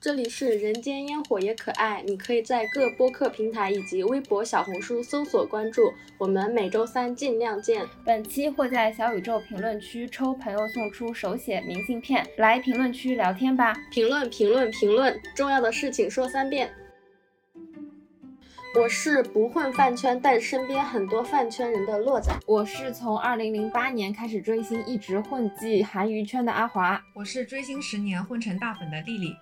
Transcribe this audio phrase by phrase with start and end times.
[0.00, 7.86] 这里是人间烟火也可爱，你可以在各播客平台以及微博、小红书搜索关注我们，每周三尽量见。
[8.02, 13.76] 本期会在小宇宙评论区抽朋友送出手写明信片，来评论区聊天吧！
[13.92, 16.70] 评论评论评论，重要的事情说三遍。
[18.74, 22.32] 我是不混饭圈，但身边很多饭圈人的洛仔。
[22.46, 27.02] 我是从二零零八年开始追星，一直混迹韩娱圈的阿华。
[27.14, 29.34] 我是追星十年，混成大粉的丽丽。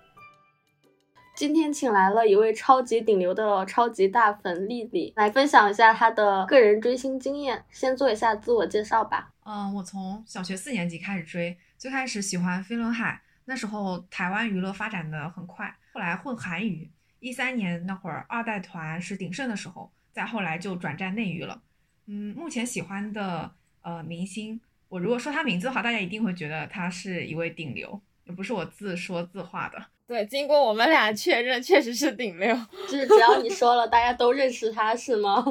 [1.39, 7.63] 今天请来了一位超级顶流的超级大粉丽丽，来分享一下她的个人追星经验。
[7.71, 9.31] 先做一下自我介绍吧。
[9.45, 21.61] 嗯，我从小学四年级开始追，最开始喜欢飞轮海，那时候台湾娱乐发展的很快，后来混韩娱，一三年那会儿二代团是鼎盛的时候，再后来就转战内娱了。
[22.07, 23.49] 嗯，目前喜欢的
[23.81, 29.81] 呃明星，我如果说他名字的话，大家一定会觉得他是一位顶流，也不是我自说自话的。
[30.09, 32.51] 对，经过我们俩确认，确实是顶流。
[32.89, 35.45] 就是只要你说了，大家都认识他是吗？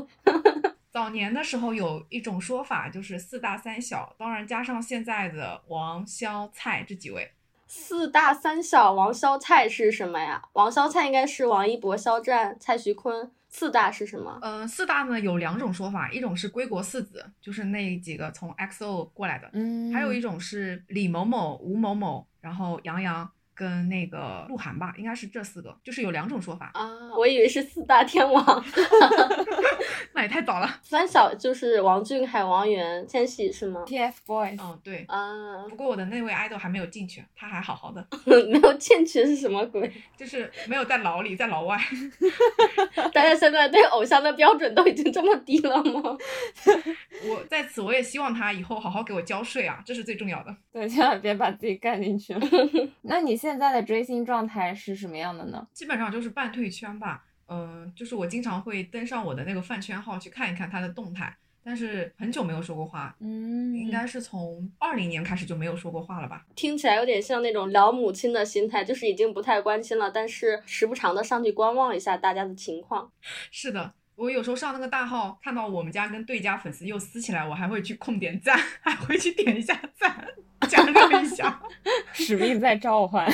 [0.90, 7.30] 早年的时候有一种说法，就是四大三小，当然加上现在的王萧蔡这几位。
[7.68, 10.42] 四大三小，王萧蔡是什么呀？
[10.54, 13.30] 王萧蔡应该是王一博、肖战、蔡徐坤。
[13.48, 14.40] 四大是什么？
[14.42, 19.48] 嗯，四大呢有两种说法，一种是归国四子，就是那几个从 XO 过来的。
[19.52, 23.30] 嗯，还有一种是李某某、吴某某，然后杨洋。
[23.58, 26.88] 跟那个鹿晗吧，应该是这四个，就是有两种说法啊。
[27.18, 28.64] 我以为是四大天王
[30.14, 30.78] 那也太早了。
[30.80, 34.58] 三小就是王俊凯、王源、千玺是吗？TFBOYS。
[34.60, 35.64] 嗯，对啊。
[35.68, 38.06] 不过我的那位 idol 还没有进去，他还好好的。
[38.24, 39.90] 没有进去是什么鬼？
[40.16, 41.76] 就是没有在牢里，在牢外。
[43.12, 46.16] 大家现在对偶像的标准都已经这么低了吗？
[47.24, 50.56] 我在此，我也希望他以后好好给我交税啊，这是最重要的。
[50.72, 52.40] 对，千万别把自己干进去了。
[53.02, 55.66] 那你现现在的追星状态是什么样的呢？
[55.72, 57.24] 基本上就是半退圈吧。
[57.46, 63.16] 嗯，就是我经常会登上我的那个饭圈号去看一看他的动态，但是很久没有说过话。
[63.20, 66.44] 嗯，应该是从二零年开始就没有说过话了吧？
[66.54, 73.10] 听起来有点像那种老母亲的心态，就是已经不太关心了，但是时不常的上去观望一下大家的情况。
[73.50, 73.94] 是的。
[74.18, 80.26] 我有时候上那个大号，看到我们家跟对家粉丝又撕起来，我还会去控点赞， 还会去点一下赞，
[80.68, 81.62] 加热一下。
[82.12, 83.24] 使命在召唤。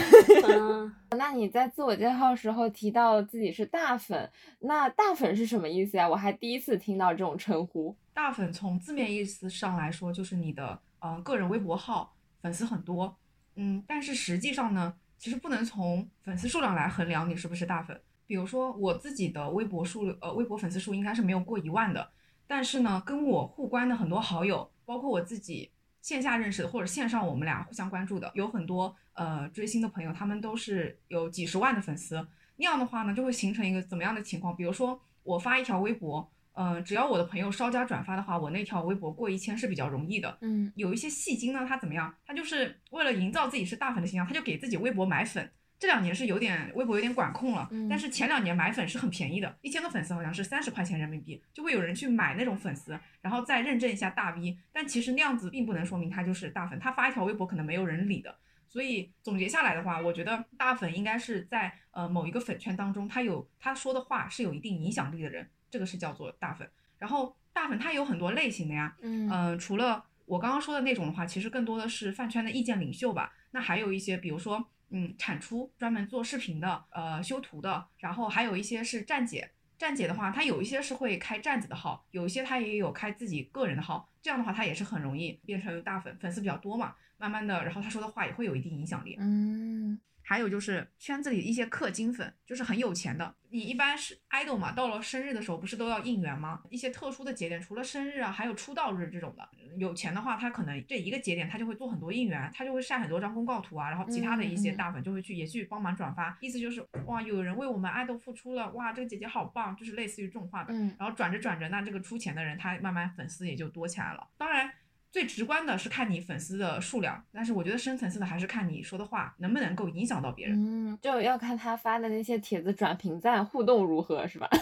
[1.16, 6.06] 那你在自我介绍时候提到自己是大粉，那大粉是什么意思呀？
[6.06, 7.96] 我还第一次听到这种称呼。
[8.12, 13.16] 大粉从字面意思上来说，就是你的呃个人微博号粉丝很多，
[13.54, 17.98] 嗯，但是实际上呢，其实不能从粉丝数量来衡量你是不是大粉。
[18.26, 22.10] 比如说我自己的微博数，呃，微博粉丝数应该是没有过一万的，
[22.46, 25.70] 但是呢，跟我互关的很多好友，包括我自己
[26.00, 32.26] 线下认识的或者线上我们俩互相关注的，有很多呃追星的朋友，他们都是有几十万的粉丝。
[32.56, 34.54] 那样的话呢，就会形成一个怎么样的情况？
[34.56, 40.38] 比如说我发一条微博，嗯，只要我的朋友稍加转发的话，我那条微博过一千是比较容易的。
[40.40, 42.14] 嗯，有一些戏精呢，他怎么样？
[42.24, 45.50] 他就是为了营造自己是大粉的形象，他就给自己微博买粉。
[45.84, 54.56] 这两年是有点微博有点管控了，但是前两年买粉是很便宜的，一千个粉丝好像是三十块钱人民币，就会有人去买那种粉丝，然后再认证一下大 V。
[54.72, 58.34] 但其实那样子并不能说明他就是大粉，他发一条微博可能没有人理的。
[58.66, 66.66] 所以总结下来的话，我觉得大粉应该是在呃某一个粉圈当中，他有他说的话是有一定影响力的人，这个是叫做大粉。
[66.96, 73.34] 然后大粉他有很多类型的呀，嗯，除了我刚刚说的那种的话，其实更多的是饭圈的意见领袖吧。
[73.50, 74.66] 那还有一些，比如说。
[74.96, 79.50] 嗯，产出专门做视频的，呃，修图的，然后还有一些是站姐。
[79.76, 84.08] 站姐的话，她有一些是会开站子的号，有一些她也有开自己个人的号。
[84.22, 86.94] 这样的话，她也是很容易变成大粉，粉丝比较多嘛。
[87.18, 89.16] 慢慢的，然后她说的话也会有一定影响力。
[89.18, 89.98] 嗯。
[90.26, 93.34] 还有就是圈子里一些氪金粉，就是很有钱的。
[93.50, 96.62] 你一般是 idol 嘛，到了生日的时候不是都要应援吗？
[96.70, 99.48] 一些特殊的节点，除了生日啊，还有出道日这种的。
[99.76, 110.72] 有钱的话，他可能这一个节点他就会做很多应援，他就会晒很多张公告图啊，然后其他的一些大粉就会去也去帮忙转发，意思就是哇，有人为我们 idol 付出了，哇，这个姐姐好棒，就是类似于这种话的。
[110.98, 114.26] 然后转着转着，那这个出钱的人他慢慢粉丝也就多起来了。
[114.38, 114.72] 当然。
[115.14, 120.56] 最直观的是看你粉丝的数量，但是我觉得深层次的还是看你说的话能不能够影响到别人。
[120.58, 124.48] 嗯，就要看他发的那些帖子转评赞互动如何，是吧？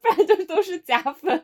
[0.00, 1.42] 不然就都是假粉，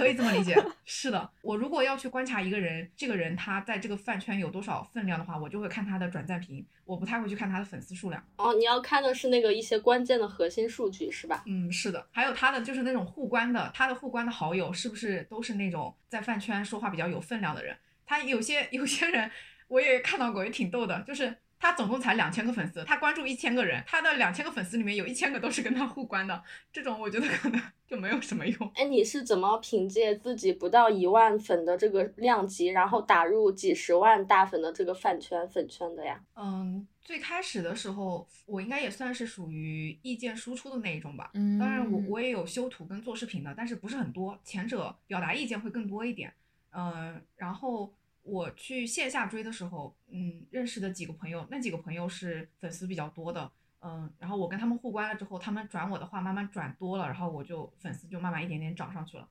[0.00, 0.56] 可以这么理解。
[0.84, 8.24] 是的，我如果要去观察一个人，这个人他在这个饭圈有多少分量的话，我就会看他的转赞评，我不太会去看他的粉丝数量。
[8.36, 11.44] 哦，你要看的是那个一些关键的核心数据，是吧？
[11.46, 12.06] 嗯，是的。
[12.10, 17.76] 还有他的就是那种互关的，他的互关的好友是不是都是那种在饭圈说话比较有分量的人？
[18.06, 19.30] 他有些有些人
[19.68, 21.36] 我也看到过，也挺逗的，就是。
[21.60, 26.42] 他总共才两千个粉丝，他关注一千个人，他的两千个粉丝里面有一千个都是跟他互关的，
[26.72, 28.72] 这种我觉得可能 就没有什么用。
[28.74, 36.18] 哎，你是怎么凭借自己不到一万粉的这个量级，然后打入几十万大粉的这个饭圈粉圈的呀？
[36.34, 41.30] 嗯，最开始的时候，我应该也算是属于意见输出的那一种吧。
[41.34, 46.32] 嗯，当然我我也有修图跟做视频的，但是不是很多，前者表达意见会更多一点。
[46.72, 47.92] 嗯，然后。
[48.22, 53.50] 我去线下追的时候，嗯，认识的几个朋友，那几个朋友是粉丝比较多的，
[53.80, 59.28] 嗯，然后我跟他们互关了之后，他们转我的话慢慢转多了，然后我就粉丝就慢慢一点点涨上去了。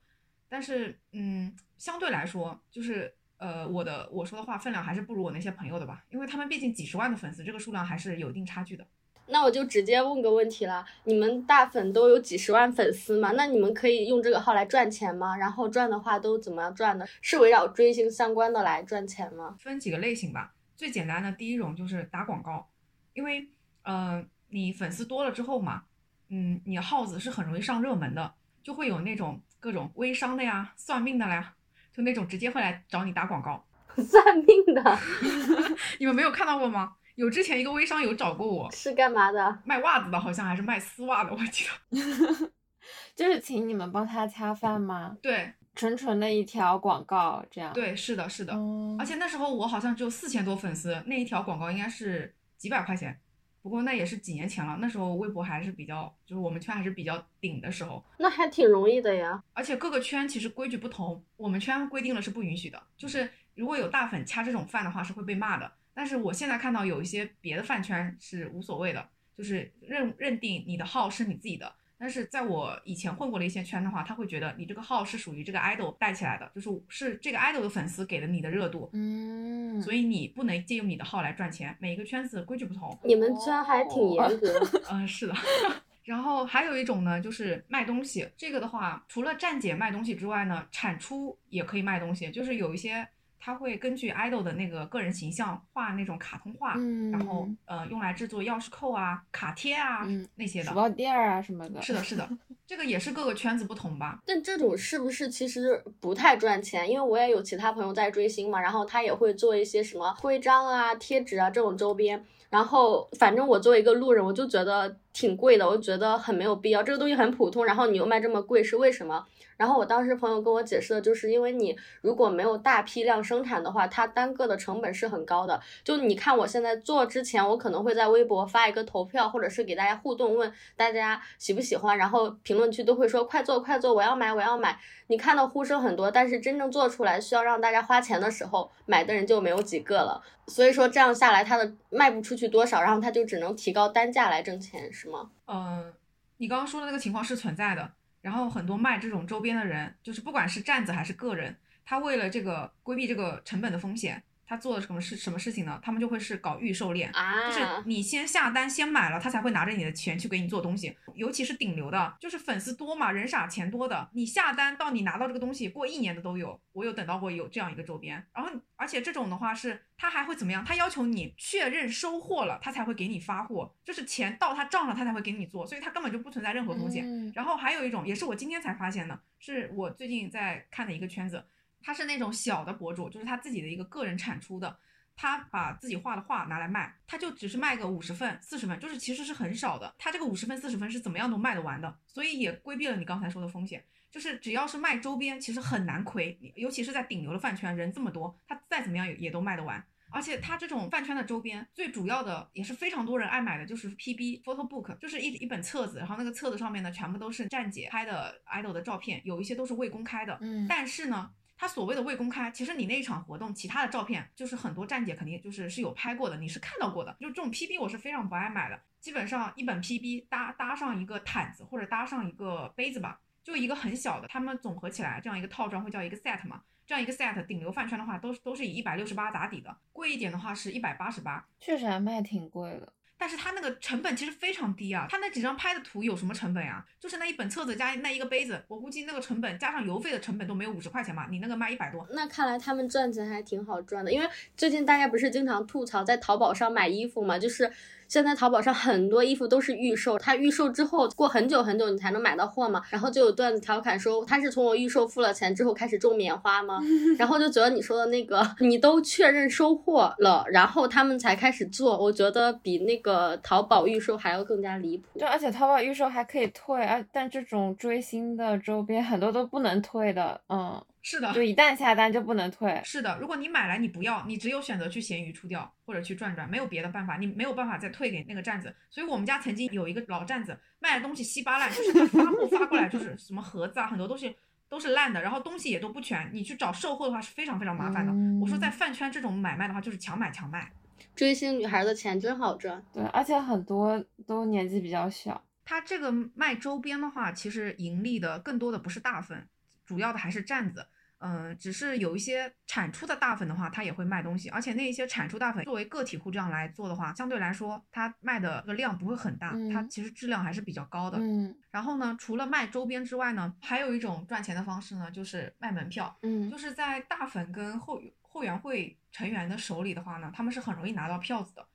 [0.48, 8.86] 但是，嗯，相对来说，就是呃，我的我说的话分量还是不如我那些朋友的吧，因为他们毕竟几十万的粉丝，这个数量还是有一定差距的。
[9.30, 13.32] 那我就直接问个问题了，你们大粉都有几十万粉丝嘛？
[13.36, 15.36] 那你们可以用这个号来赚钱吗？
[15.36, 17.06] 然后赚的话都怎么样赚的？
[17.20, 19.56] 是围绕追星相关的来赚钱吗？
[19.58, 20.52] 分几个类型吧。
[20.76, 22.68] 最简单的第一种就是打广告，
[23.12, 23.48] 因为
[23.82, 25.82] 呃你粉丝多了之后嘛，
[26.28, 31.54] 嗯，你号子是很容易上热门的，就会有那种各种微商的呀、算命的呀，
[31.92, 33.64] 就那种直接会来找你打广告。
[33.96, 34.98] 算命的，
[35.98, 36.94] 你们没有看到过吗？
[37.20, 39.58] 有之前一个微商有找过我，是干嘛的？
[39.62, 42.50] 卖袜子的，好像还是卖丝袜的，我记得。
[43.14, 45.18] 就是请你们帮他掐饭吗？
[45.20, 47.74] 对，纯纯的一条广告这样。
[47.74, 48.54] 对，是的，是的。
[48.98, 53.20] 而且那时候我好像只有四千多粉丝，那一条广告应该是几百块钱。
[53.60, 58.02] 不过那也是几年前了，那时候微博还是比较，就是我们圈还是比较顶的时候。
[58.16, 59.44] 那还挺容易的呀。
[59.52, 65.70] 而且各个圈其实规矩不同，我们圈规定了是不允许的，就是如果有大粉掐这种饭的话是会被骂的。
[65.92, 71.72] 但是我现在看到有一些别的饭圈是无所谓的，就是认认定你的号是你自己的。
[71.98, 81.76] 但是在我以前混过的一些圈的话，他会觉得你这个号是属于这个 idol 带起来的，就是是这个 idol 的粉丝给了你的热度，嗯，所以你不能借用你的号来赚钱。
[81.78, 84.82] 每一个圈子规矩不同，你们圈还挺严格。
[84.90, 85.34] 嗯，是的。
[86.04, 88.26] 然后还有一种呢，就是卖东西。
[88.34, 93.06] 这个的话，除了站姐卖东西之外呢，产出也可以卖东西，就是有一些。
[93.40, 96.74] 他会根据 idol 的那个个人形象画那种卡通画，
[97.10, 100.06] 然后呃用来制作钥匙扣啊、卡贴啊
[100.36, 101.80] 那些的手包垫啊什么的。
[101.80, 102.28] 是的，是的，
[102.66, 104.20] 这个也是各个圈子不同吧。
[104.26, 106.88] 但这种是不是其实不太赚钱？
[106.88, 112.22] 因为我也有其他朋友在追星嘛，然后他也会做一些什么徽章啊、贴纸啊这种周边。
[112.50, 116.82] 然后反正我作为一个路人，我就觉得挺贵的，我就觉得很没有必要。
[116.82, 119.24] 这个东西很普通，然后你又卖这么贵，是为什么？
[119.60, 125.60] 然后我当时朋友跟我解释的就是，因为你如果没有大批量生产的话，它单个的成本是很高的。
[125.84, 134.80] 就你看我现在做之前，我可能会在微博发一个投票，或者是给大家互动，问大家喜不喜欢，然后评论区都会说快做快做，我要买我要买。
[135.08, 140.22] 你看到呼声很多，但是真正做出来需要让大家花钱的时候，买的人就没有几个了。
[140.46, 145.30] 所以说这样下来，它的卖不出去多少，然后它就只能提高单价来挣钱，是吗？
[145.46, 145.92] 嗯，
[146.38, 147.90] 你刚刚说的那个情况是存在的。
[148.20, 154.22] 然后很多卖这种周边的人，就是不管是站子还是个人，他为了这个规避这个成本的风险。
[154.50, 155.78] 他做的什么事什么事情呢？
[155.80, 157.08] 他们就会是搞预售链，
[157.46, 160.98] 就是你先下单先买了，他才会拿着你的钱去给你做东西。
[161.14, 166.60] 尤其是顶流的，就是粉丝多嘛，人傻钱多的，你下单到你拿到这个东西，过一年的都有。
[166.72, 170.64] 我有等到过有这样一个周边，然后而且这种的话是他还会怎么样？
[170.64, 177.32] 他要求你确认收货了，他才会给你发货，就是钱到他账上他才会给你做，所以他根本就不存在任何风险。
[177.36, 181.44] 然后还有一种也是我今天才发现的，是我最近在看的一个圈子。
[181.82, 184.78] 他是那种小的博主，就是他自己的一个个人产出的，
[185.16, 189.94] 他把自己画的画拿来卖，他就只是卖个五十份、四十份，就是其实是很少的。
[189.98, 193.84] 他这个五十份、四十份是怎么样都卖得完的，所以也规避了你刚才说的风险。
[194.10, 199.84] 就是只要是卖周边，其实很难亏，尤其是在顶流的饭圈，人这么多，他再怎么样也也都卖得完。
[200.12, 211.30] 而且他这种饭圈的周边，最主要的也是非常多人爱买的，就是 PB photo book，就是一一本册子，然后那个册子上面呢，全部都是站姐拍的 idol 的照片，有一些都是未公开的，嗯，但是呢。
[211.60, 217.14] 他所谓的未公开，其实你那一场活动其他的照片，就是很多站姐肯定就是是有拍过的，你是看到过的。
[217.20, 232.90] 就这种 PB 我是非常不爱买的，基本上一本 PB 搭搭上一个毯子或者搭上一个杯子吧，就一个很小的，他们总合起来这样一个套装会叫一个 set 嘛，这样一个 set 顶流饭圈的话都是都是以一百六十八打底的，贵一点的话是一百八十八，确实还卖挺贵的。
[233.20, 236.82] 但是它那个成本其实非常低啊，它那几张拍的图有什么成本呀？
[236.98, 241.28] 就是那一本册子加那一个杯子，我估计那个成本加上邮费的成本都没有五十块钱吧？
[241.30, 244.10] 你那个卖一百多，那看来他们赚钱还挺好赚的。
[244.10, 247.70] 因为最近大家不是经常吐槽在淘宝上买衣服嘛，就是
[248.10, 252.82] 现在淘宝上很多衣服都是预售，它预售之后过很久很久你才能买到货嘛。
[252.90, 256.80] 然后就有段子调侃说，他是从我预售付了钱之后开始种棉花吗？
[257.16, 265.06] 然后就觉得你说的那个，你都确认收货了，然后他们才开始做，我觉得比那个淘宝预售还要更加离谱。
[265.16, 270.82] 对，而且淘宝预售还可以退啊，但这种追星的周边很多都不能退的，嗯。
[271.02, 272.80] 是的，就一旦下单就不能退。
[272.84, 278.74] 是的，如果你买来你不要，你只有选择去闲鱼出掉或者去转转，没有别的办法，你没有办法再退给那个站子。
[278.90, 284.36] 所以我们家曾经有一个老站子卖的东西稀巴烂，就是他发货发过来就是什么盒子啊，很多东西
[284.68, 288.12] 都是烂的，然后东西也都不全，你去找售后的话是非常非常麻烦的。
[288.40, 290.70] 我说在饭圈这种买卖的话，就是强买强卖。
[291.16, 295.42] 追星女孩的钱真好赚，对，而且很多都年纪比较小。
[295.64, 299.48] 他这个卖周边的话，其实盈利的更多的不是大粉。
[299.90, 300.86] 主要的还是站子，
[301.18, 311.18] 嗯，只是有一些产出的大粉的话，他也会卖东西，而且那一些产出大粉作为个体户这样来做的话，相对来说，它卖的个量不会很大，它其实质量还是比较高的。
[311.20, 316.16] 嗯，然后呢，除了卖周边之外呢，还有一种赚钱的方式呢，就是卖门票。
[316.22, 321.66] 嗯，就是在大粉跟后后援会成员的手里的话呢，他们是很容易拿到票子的，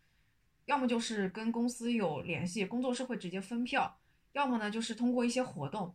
[0.68, 4.00] 要么就是跟公司有联系，工作室会直接分票，
[4.32, 5.94] 要么呢就是通过一些活动。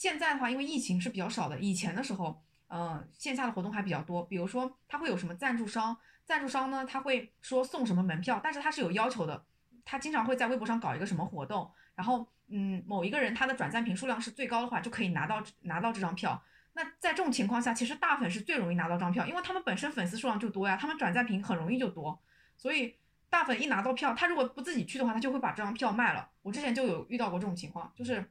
[0.00, 1.58] 现在的话，因为疫情是比较少的。
[1.58, 4.24] 以前的时候，嗯，线下的活动还比较多。
[4.24, 5.94] 比如说，他会有什么赞助商？
[6.24, 9.44] 赞助商呢，他会说送什么门票，但是他是有要求的。
[9.84, 16.42] 他经常会在微博上搞一个什么活动，然后，嗯，某一个人他的转赞评数量是最高的话，就可以拿到拿到这张票。
[16.72, 22.18] 那在这种情况下，其实大粉是最容易拿到张票，因为他们本身粉丝数量就多呀，他们转赞评很容易就多。
[22.56, 22.96] 所以
[23.28, 26.26] 大粉一拿到票，他如果不自己去的话，他就会把这张票卖了。
[26.40, 28.26] 我之前就有遇到过这种情况，就是。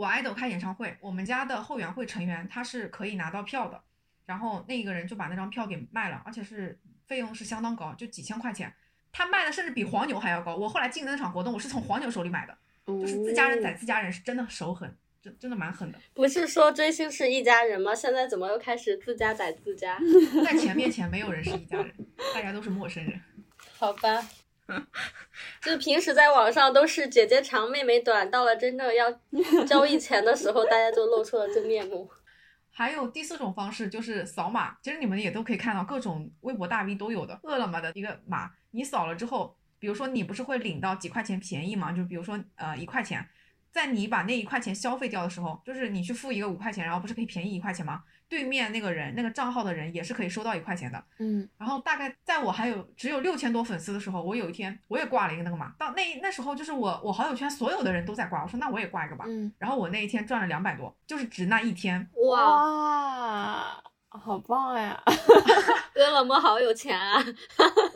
[0.00, 3.78] 我爱豆开演唱会，我们家的后援会成员他是可以拿到票的，
[4.24, 8.72] 然后那个人就把那张票给卖了，而且是费用是相当高，就几千块钱，
[9.12, 10.56] 他卖的甚至比黄牛还要高。
[10.56, 15.98] 我后来进的那场活动，我是从黄牛手里买的，就是自家人宰自家人，是真的手狠，真真的蛮狠的。
[16.14, 17.94] 不是说追星是一家人吗？
[17.94, 19.98] 现在怎么又开始自家宰自家？
[20.42, 21.94] 在钱面前，没有人是一家人，
[22.34, 23.20] 大家都是陌生人。
[23.76, 24.26] 好吧。
[25.62, 29.10] 就平时在网上都是姐姐长妹妹短，到了真正要
[29.66, 32.10] 交易钱的时候，大家就露出了真面目。
[32.72, 41.92] 还有第四种方式就是扫码，其实你们也都可以看到，各种微博大 V 都有的，饿了么的一个码，你扫了之后，比如说你不是会领到几块钱便宜吗？
[41.92, 43.28] 就比如说呃一块钱，
[43.72, 48.02] 在你把那一块钱消费掉的时候，就是你去付一个五块钱，然后不是可以便宜一块钱吗？
[48.28, 65.02] 对面那个人那个账号的人也是可以收到一块钱的，嗯，然后大概在我还有只有六千多粉丝的时候，我有一天我也挂了一个那个嘛，到那那时候就是我我好友圈所有的人都在挂，我说那我也挂一个吧，嗯，然后我那一天赚了两百多，就是只那一天，哇，好棒呀，
[65.96, 67.20] 饿了么好有钱啊，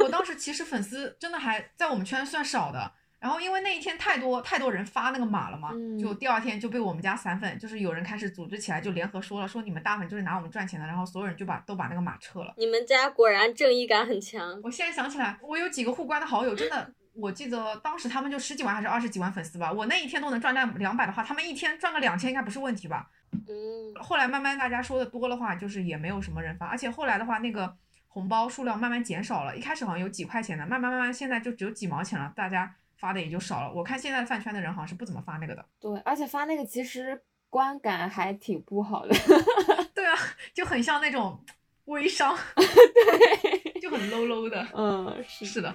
[0.00, 2.93] 我当时其实粉丝真的还在我们圈算少的。
[3.25, 12.52] 然后因为那一天太多太多人发那个码了嘛，就第二天就被我们家散粉，就是有人开始组织起来，就联合说了，说你们大粉就是拿我们赚钱的，然后所有人就把都把那个码撤了。
[12.59, 14.61] 你们家果然正义感很强。
[14.62, 23.09] 我现在想起来，我有几个互关的好友，真的，我记得当时他们就十几万还是二十几万粉丝吧，我那一天都能赚到两百的话，他们一天赚个两千应该不是问题吧？
[23.33, 23.95] 嗯。
[24.02, 27.75] 后来慢慢大家说的多的话，就是也没有什么人发，而且后来的话，那个
[28.07, 32.75] 红包数量慢慢减少了，一开始好像有几块钱的，慢慢慢慢现在就只有几毛钱了，大家。
[32.97, 35.65] 发的也就少了，我看现在饭圈的人好像是不怎么发那个的。
[35.81, 37.21] 对，而且发那个其实
[37.51, 39.15] 观感还挺不好的。
[39.95, 40.15] 对啊，
[40.53, 41.39] 就很像那种
[41.87, 44.67] 微商，对，就很 low low 的。
[44.75, 45.75] 嗯，是是的。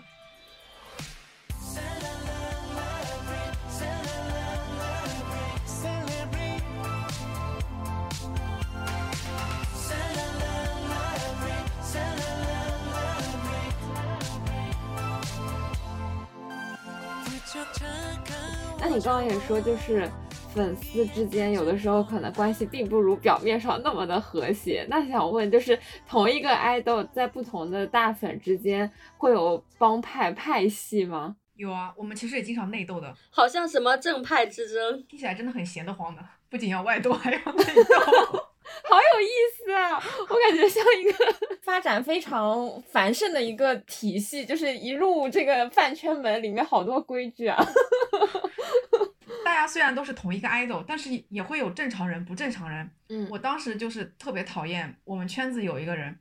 [18.82, 20.10] 那你刚刚也说，就是
[20.54, 24.86] 粉丝之间有的时候可能关系并不如表面上那么的和谐。
[24.90, 31.36] 那想问，就是同一个爱豆在不同的大粉之间会有帮派派系吗？
[31.56, 36.22] 有啊，我们其实也经常内斗的，好像什么正派之争，听起来真的很闲得慌的。
[36.50, 38.49] 不仅要外斗，还要内斗。
[38.84, 40.02] 好有意思啊！
[40.30, 47.58] 我感觉像一个 发展非常繁盛的一个体系，就是一入这个饭圈门，里面好多规矩啊。
[49.46, 52.90] 大家虽然都是同一个 idol，但是也会有正常人、不正常人。
[53.10, 56.18] 嗯，我当时就是特别讨厌我们圈子有一个人，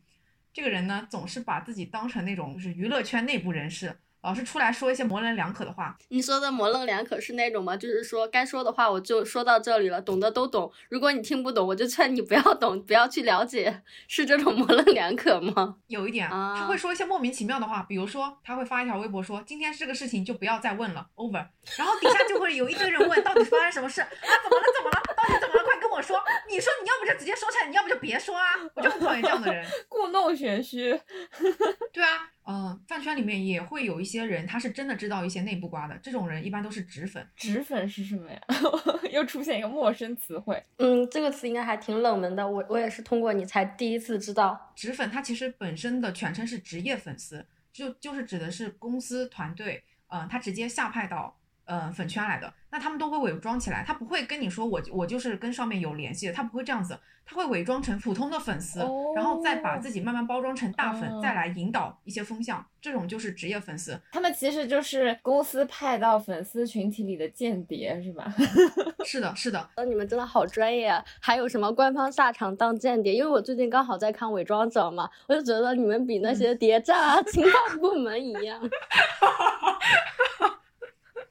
[0.53, 5.97] 这个人呢总是把自己当成那种就是娱乐圈内部人士，老是出来说一些模棱两可的话。
[6.09, 7.77] 你说的模棱两可是那种吗？
[7.77, 10.71] 就是说该说的话我就说到这里了，懂的都懂。
[10.89, 15.77] 如果你听不懂，我就劝你不要懂，不要去了解，是这种模棱两可吗？
[15.87, 21.47] 有一点，啊他会说一些莫名其妙的话，比如说他会发一条微博说今天这个事情就不要再问了，over。
[21.77, 24.09] 然后底下就会有一堆人问到底发生什么事啊？
[24.11, 24.65] 怎么了？
[24.75, 25.03] 怎么了？
[25.15, 25.65] 到底怎么了？
[25.65, 26.17] 快跟我说！
[26.49, 28.45] 你说你要不就直接说出来，你要不就别说啊！
[28.75, 29.67] 我就很讨厌这样的人。
[29.89, 30.97] 故弄玄虚。
[31.93, 37.27] 对啊，嗯、饭圈里面也会有一些人，他是真的知道一些内部瓜的，这种人一般都是纸粉。
[37.35, 38.41] 纸粉是什么呀？
[39.11, 40.63] 又出现一个陌生词汇。
[40.77, 44.73] 嗯，这个词应该还挺冷门的，我我也是通过你才第一次知道。
[44.77, 51.37] 纸粉它其实本身的全称是职业粉丝，就就是指的是公司团队，嗯、他直接下派到
[51.69, 58.81] 呃粉圈来的，那他们都会伪装起来，他不会跟你说我我就是跟上面有联系的，他不会这样子，他会伪装成普通的粉丝，
[59.15, 64.01] 然后再把自己慢慢包装成大粉，哦再来引导一些风向，这种就是职业粉丝。
[64.11, 68.35] 他们其实就是公司派到粉丝群体里的间谍，是吧？
[69.05, 71.05] 是的，是的，呃，你们真的好专业啊！
[71.21, 73.15] 还有什么官方下场当间谍？
[73.15, 78.61] 因为我最近刚好在看《伪装者》嘛，我就觉得你们比那些谍战啊、情报部门一样。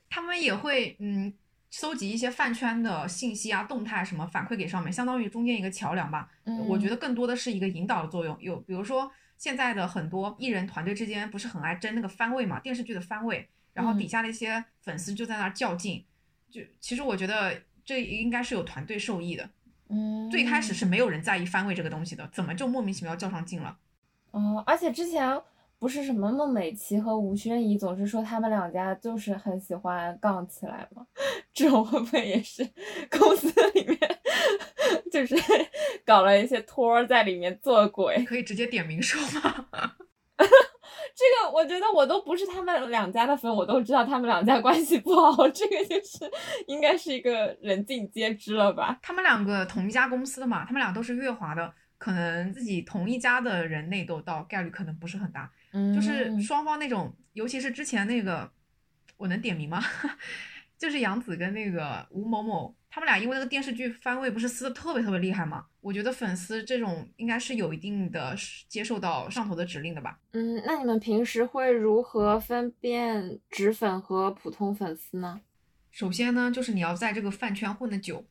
[0.09, 1.33] 他们也会嗯
[1.69, 6.29] 搜集一些饭圈的信息啊、动态什么反馈给上面，相当于中间一个桥梁吧。
[6.45, 8.37] 嗯我觉得得更多的是一个引导的作用。
[8.39, 16.03] 有比如说现在的很多艺人团队之间不是很爱争那个番位嘛，电视剧的番位，然后底下的一些粉丝就在那儿较劲。
[16.49, 19.49] 就其实我觉得这应该是有团队受益的。
[19.89, 23.77] 嗯，最开始是没有人在意番位这个东西的，怎么就莫名其妙较上劲了？
[24.31, 25.29] 哦，而且之前
[25.79, 31.05] 不是什么孟美岐和吴宣仪总是说他们两家就是很喜欢杠起来吗？
[31.53, 32.67] 这种会不会也是
[33.11, 33.97] 公司里面
[35.11, 35.35] 就是
[36.03, 38.23] 搞了一些托儿在里面做鬼？
[38.25, 39.67] 可以直接点名说吗？
[40.37, 46.31] 这个我觉得我都不是他们两家的粉，我都知道他们两家关系不好，这个就是
[46.67, 48.99] 应该是一个人尽皆知了吧？
[49.01, 55.51] 他们两个同一家公司的嘛，他们俩都是月华的，可能自己同一家的人内斗到概率可能不是很大。
[55.77, 58.51] 嗯，就是双方那种，尤其是之前那个，
[59.17, 59.79] 我能点名吗？
[60.75, 65.65] 就是杨紫跟那个吴某某，他们俩因为那个电视剧番位不是撕的特别特别厉害吗？
[65.81, 68.35] 我觉得粉丝这种应该是有一定的
[68.67, 70.19] 接受到上头的指令的吧。
[70.33, 75.41] 嗯，那你们平时会如何分辨纸粉和普通粉丝呢？
[75.91, 78.23] 首先呢，就是你要在这个饭圈混得久，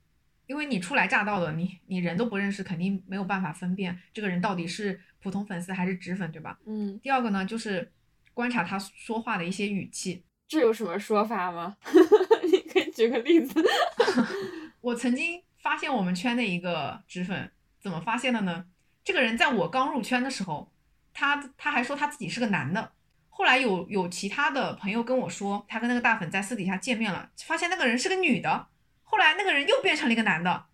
[0.47, 6.59] 因为你初来乍到的，你你人都不认识，肯定没有办法分辨这个人到底是普通粉丝还是纸粉，对吧？
[6.67, 7.93] 嗯，第二个呢，就是
[8.33, 10.23] 观察他说话的一些语气。
[10.49, 11.77] 这有什么说法吗？
[12.45, 13.61] 你可以举个例子。
[14.81, 18.67] 我曾经发现我们圈的一个纸粉，怎么发现的呢？
[19.03, 20.73] 这个人在我刚入圈的时候，
[21.13, 22.93] 他他还说他自己是个男的。
[23.29, 28.69] 后来有有其他的朋友跟我说，他跟那个大粉在私底下见面了，发现那个人是个女的。
[29.09, 30.67] 后来那个人又变成了一个男的，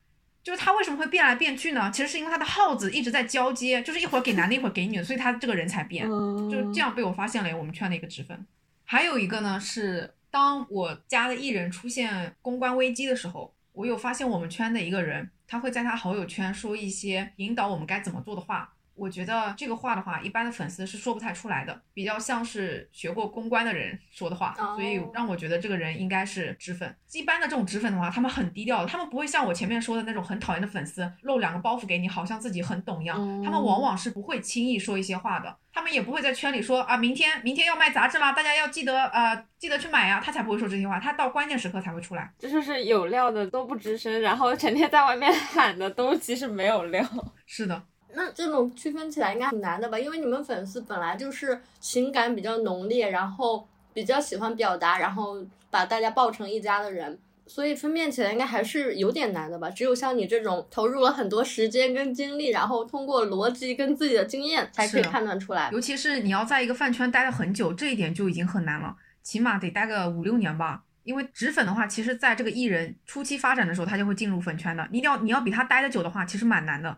[0.42, 1.90] 就是他为什么会变来变去呢？
[1.92, 6.10] 其实是因为他的号子一直在交接，就是一会儿给男的，一会儿给女的，所以他这个人才变。
[6.10, 8.46] 嗯，就这样被我发现了我们圈的一个纸粉。
[8.84, 18.74] 还有一个呢是，当我家的艺人出现公关危机的时候，我有发现我们圈的一个人，他会在他好友圈说一些引导我们该怎么做的话。
[19.02, 26.94] 我觉得这个话的话，一般的粉丝是说不太出来的，比较像是学过公关的人说的话，哦所以让我觉得这个人应该是脂粉。
[27.10, 33.18] 一般的这种脂粉的话，他们很低调的，他们不会像我前面说的那种很讨厌的粉丝露两个包袱给你，好像自己很懂一样。
[33.42, 42.32] 他们往往是不会轻易说一些话的，他们也不会在圈里说啊，明天明天要卖杂志啦，大家要记得呃记得去买呀、他才不会说这些话，他到关键时刻才会出来。
[42.38, 47.04] 这就是有料的都不吱声，然后成天在外面 喊的都其实没有料。
[47.44, 47.82] 是的，
[48.14, 49.98] 那这种区分起来应该很难的吧？
[49.98, 59.70] 因为你们粉丝本来就是情感比较浓烈，然后比较喜欢表达，然后把大家抱成一家的人，所以分辨起来应该还是有点难的吧？
[59.70, 65.70] 只有像你这种投入了很多时间跟精力，然后通过逻辑跟自己的经验才可以判断出来。
[65.72, 70.82] 尤其是你要在一个饭圈待了很久，这一点就已经很难了，起码得待个五六年吧。
[71.04, 74.86] 因为纸粉的话，其实在这个艺人初期发展的时候，他就会进入粉圈的。
[74.92, 76.96] 你一定要你要比他待得久的话，其实蛮难的。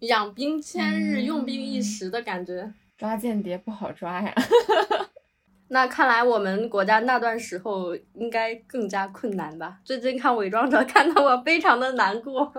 [0.00, 2.72] 养兵千日，嗯用兵一时的感觉。
[2.98, 4.34] 抓间谍不好抓呀。
[5.68, 9.78] 那看来我们国家那段时候应该更加困难吧？
[9.84, 12.52] 最近看《伪装者》，看得我非常的难过。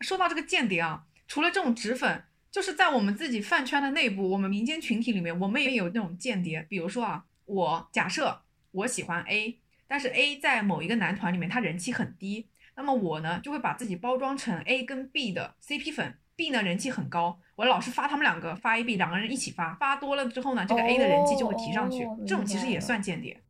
[0.00, 6.64] 说到这个间谍啊，除了这种纸粉，就是在我们自己饭圈的内部，我们民间群体里面，我们也有那种间谍。
[6.68, 23.42] 比如说啊，我假设我喜欢 A，但是 A 在某一个男团里面他人气很低，那么我呢就会把自己包装成 A 跟 B 的 CP 粉，B 呢人气很高，我老是发他们两个发 A B 两个人一起发，发多了之后呢，这个 A 的人气就会提上去，哦这种其实也算间谍。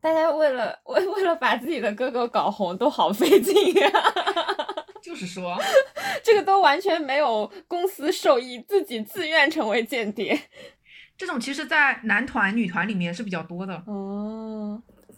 [0.00, 3.90] 大家为了 为为了把自己的哥哥搞红都好费劲呀、
[5.02, 5.58] 就是说，
[6.24, 10.38] 这个都完全没有公司受益，自己自愿成为间谍。
[11.18, 13.74] 这种其实，在男团、女团里面是比较多的。
[13.86, 14.39] 哦，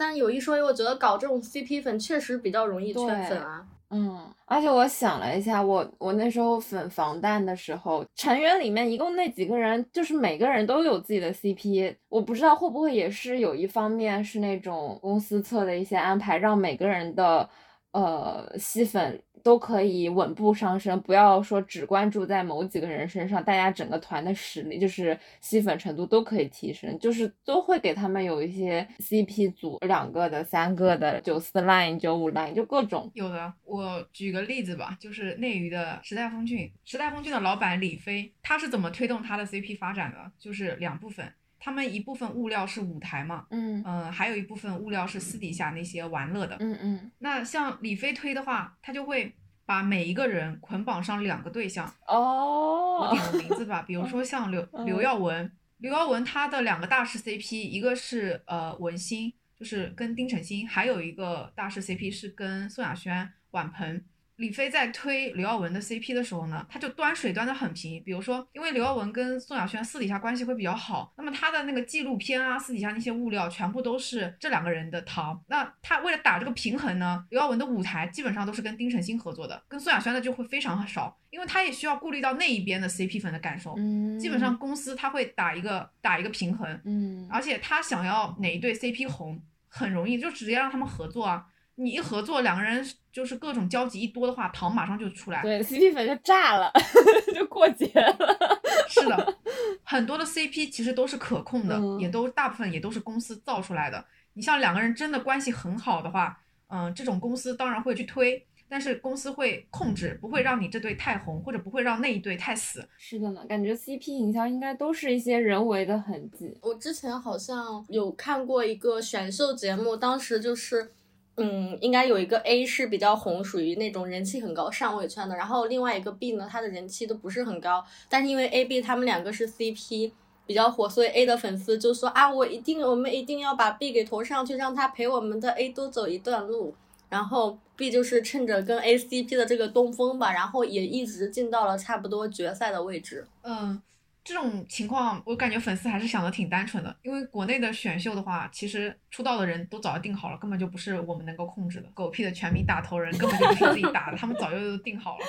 [0.05, 3.65] 但有一说一，我觉得搞这种 CP 粉确实比较容易圈粉啊。
[3.91, 17.49] 嗯，而且我想了一下，我我那时候粉防弹的时候，成员里面一共那几个人，就是每个人都有自己的 CP，我不知道会不会也是有一方面是那种公司侧的一些安排，让每个人的
[17.93, 33.11] 呃吸粉都可以稳步上升，不要说只关注在某几个人身上，大家整个团的实力就是吸粉程度都可以提升，就是都会给他们有一些 CP 组，两个的、三个的、九四 line、九五 line，就各种。
[33.15, 40.31] 有的，我举个例子吧，就是内娱的时代峰峻，时代峰峻的老板李飞，他是怎么推动他的 CP 发展的？
[40.39, 41.33] 就是两部分，
[41.65, 46.57] 他们一部分物料是舞台嘛，嗯嗯、还有一部分物料是私底下那些玩乐的。
[46.59, 49.33] 嗯嗯那像李飞推的话，他就会
[49.65, 64.03] 把每一个人捆绑上两个对象，哦我哦点个名字吧，比如说像刘嗯刘耀文，刘耀文他的两个大师 CP，一个是呃文心，就是跟丁程鑫，还有一个大师 CP 是跟宋亚轩、婉鹏。
[64.37, 68.03] 李飞在推刘耀文的 CP 的时候呢，他就端水端的很平。
[68.03, 75.41] 比如说，因为刘耀文跟宋亚轩私底下关系会比较好，那么他的那个纪录片啊，私底下那些物料全部都是这两个人的糖。
[75.49, 83.75] 那他为了打这个平衡呢，刘耀文的舞台基本上都是跟丁程鑫合作的，跟宋亚轩的就会非常少，因为他也需要顾虑到那一边的 CP 粉的感受。
[83.77, 91.47] 嗯，基本上公司他会打一个打一个平衡，嗯而且他想要哪一对 CP 红，很容易就直接让他们合作啊。
[91.77, 95.43] 你一合作，两个人就是各种交集一多的话，糖马上就出来。
[95.43, 96.73] 对 CP 粉就炸了，
[97.35, 98.61] 就过节了。
[98.89, 99.37] 是的，
[99.83, 104.05] 很多的 CP 其实都是可控的，嗯也都大部分也都是公司造出来的。
[104.35, 112.87] 你像两个人真的关系很好的话，嗯，这种公司当然会去推，但是公司会控制，不会让你这对太红，或者不会让那一对太死。
[112.97, 116.57] 是的呢，感觉 CP 营销应该都是一些人为的痕迹。
[116.63, 120.93] 我之前好像有看过一个选秀节目，当时就是，
[121.37, 130.13] 嗯，应该有一个 A 是比较红，属于那种人气很高上位圈的，然后另外一个 B 呢，他的人气都不是很高，但是因为 A、B 他们两个是 CP。
[130.45, 136.75] 比较火，所以 A 的粉丝就说啊，我一定，我们一定要把 B 给投上去，让他陪我们的 A 多走一段路。
[137.09, 143.25] 然后 B 就是趁着跟 A CP 的这个东风吧，然后也一直进到了差不多决赛的位置。
[143.43, 143.81] 嗯，
[144.25, 151.89] 这种情况我感觉粉丝还是想的挺单纯的，因为国内的选秀的话，其实出道的人都早就定好了，根本就不是我们能够控制的。
[151.93, 155.25] 狗屁的全民打头人根本就不是自己打的，他们早就定好了。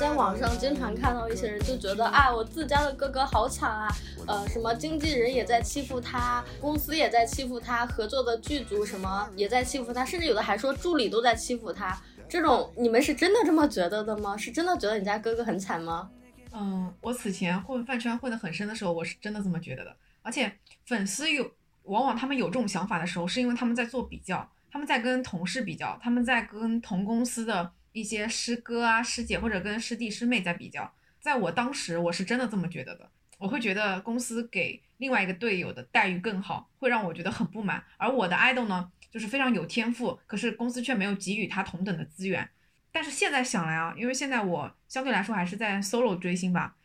[0.00, 3.86] 在网上经常看到一些人就觉得啊，我自家的哥哥好惨啊，
[4.26, 11.94] 呃，什么经纪人也在欺负他，公司也在欺负他，合作的剧组什么也在欺负他，甚至有的还说助理都在欺负他。
[12.30, 14.34] 这种你们是真的这么觉得的吗？
[14.34, 16.08] 是真的觉得你家哥哥很惨吗？
[16.52, 19.94] 嗯，我此前混饭圈混得很深的时候，我是真的这么觉得的。
[20.22, 20.50] 而且
[20.86, 21.46] 粉丝有，
[21.82, 30.92] 往往他们有这种想法的时候，是因为他们在做比较，他们在跟同事比较，他们在跟同公司的一些师哥啊、师姐或者跟师弟师妹在比较。
[31.18, 33.10] 在我当时，我是真的这么觉得的。
[33.38, 37.82] 我会觉得公司给另外一个队友的待遇更好，会让我觉得很不满。
[37.96, 42.48] 而我的 idol 呢，就是非常有天赋，可是公司却没有给予他同等的资源。
[42.92, 46.76] 但是现在想来啊，因为现在我相对来说还是在 solo 追星吧，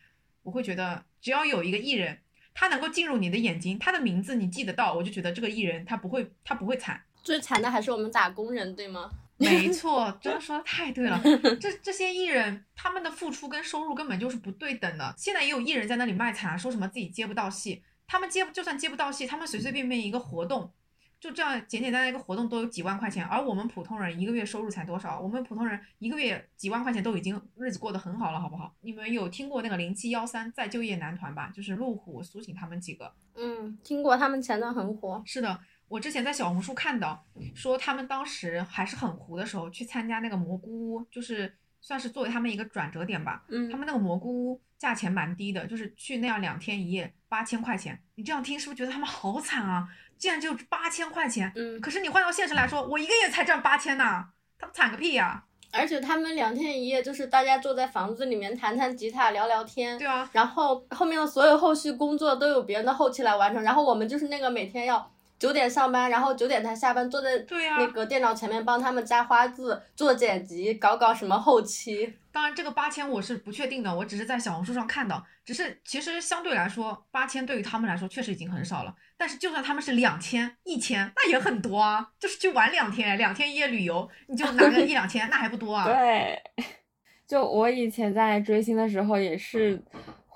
[0.42, 2.18] 我会觉得只要有一个艺人，
[2.54, 7.02] 他能够进入你的眼睛，他的名字你记得到，我就觉得这个艺人他不会他不会惨。
[7.22, 9.10] 最惨的还是我们打工人，对吗？
[9.44, 11.20] 没错，真的说的太对了。
[11.60, 15.14] 这这些艺人他们的付出跟收入根本就是不对等的。
[15.18, 20.72] 现在也有艺人在那里卖惨，说什么自己接不到戏，他们接就算接不到戏，他们随随便便一个活动，
[21.20, 25.20] 就这样简简单单一个活动都有几万块钱，而我们普通人一个月收入才多少？
[25.20, 28.74] 我们普通人一个月几万块钱都已经日子过得很好了，好不好？
[28.80, 31.50] 你们有听过那个零七幺三再就业男团吧？
[31.54, 33.12] 就是路虎、苏醒他们几个。
[33.34, 35.22] 嗯，听过他们前段很火。
[35.26, 43.44] 是的，我之前在小红书看到，说他们当时还是很糊的时候去参加那个蘑菇屋，就是算是作为他们一个转折点吧。
[43.48, 47.98] 嗯他们那个蘑菇屋价钱蛮低的，就是去那样两天一夜八千块钱。
[48.16, 49.88] 你这样听是不是觉得他们好惨啊？
[50.18, 51.52] 竟然只有八千块钱。
[51.54, 54.26] 嗯可是你换到现实来说，我一个月才赚八千呐，
[54.58, 72.14] 他们惨个屁呀、而且他们两天一夜就是大家坐在房子里面弹弹吉他聊聊天，对啊，然后后面的所有后续工作都有别人的后期来完成，然后我们就是那个每天要九点上班，然后九点才下班，坐在对呀那个电脑前面帮他们加花字、做剪辑、搞搞什么后期。
[72.32, 75.24] 当然，这个八千我是不确定的，我只是在小红书上看到。
[75.44, 78.94] 只是其实相对来说，八千对于他们来说确实已经很少了。
[79.16, 82.10] 但是就算他们是两千、一千，那也很多啊。
[82.18, 85.84] 就是去玩两天，两天一夜旅游，你就拿个一两千，那还不多啊？
[85.88, 86.42] 对，
[87.26, 89.82] 就我以前在追星的时候也是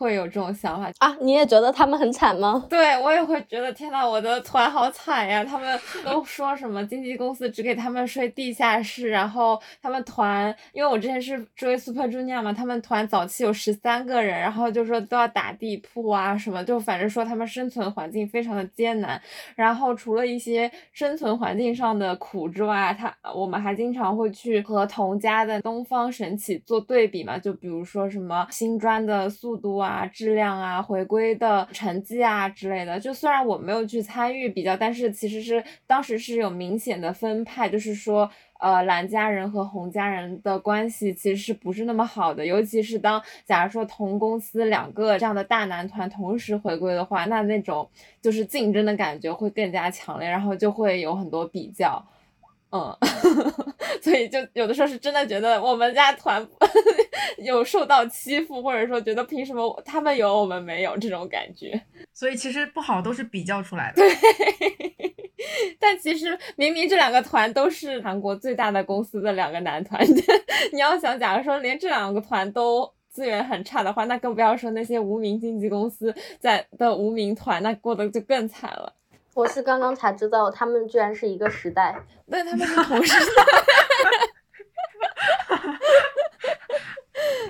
[0.01, 0.91] 会有这种想法。
[0.99, 2.65] 啊，你也觉得他们很惨吗？
[2.71, 5.45] 对我也会觉得天呐，我的团好惨呀！
[5.45, 19.21] 他们都说什么经纪公司只给他们睡地下室，然后他们团，因为我之前是追 Super Junior 嘛，他们团早期有十三个人，然后就说都要打地铺啊什么，就反正说他们生存环境非常的艰难。
[19.55, 33.01] 然后除了一些生存环境上的苦之外，他我们还经常会去和同家的东方神起做对比嘛，就比如说什么新专的速度啊、啊质量啊、回归的成绩啊之类的。
[33.01, 38.31] 就虽然我没有去参与比较，但是其实是当时是有明显的分派，就是说。
[38.63, 42.45] 呃，蓝家人和红家人的关系其实是不是那么好的？
[42.45, 47.89] 尤其是当假如说同公司两个这样的大男团同时回归的话，那那种
[48.21, 52.05] 就是竞争的感觉会更加强烈，然后就会有很多比较。
[52.73, 52.97] 嗯，
[54.01, 56.47] 所以就有的时候是真的觉得我们家团
[57.43, 61.81] 有受到欺负，或者说觉得凭什么他们有我们没有这种感觉。
[62.15, 64.03] 所以其实不好都是比较出来的。
[64.03, 64.11] 对
[65.81, 70.01] 但其实明明这两个团都是韩国最大的公司的两个男团，
[70.73, 78.95] 你要想，假如说连这两个团都资源很差的话，那更不要说那些无名经纪公司在的无名团，那过得就更惨了。
[79.41, 81.99] 我是刚刚才知道，他们居然是一个时代。
[82.29, 83.15] 那他们是同时